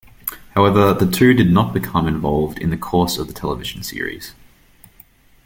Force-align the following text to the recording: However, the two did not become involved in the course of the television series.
However, 0.55 0.95
the 0.95 1.05
two 1.05 1.35
did 1.35 1.51
not 1.51 1.75
become 1.75 2.07
involved 2.07 2.57
in 2.57 2.71
the 2.71 2.75
course 2.75 3.19
of 3.19 3.27
the 3.27 3.33
television 3.33 3.83
series. 3.83 4.33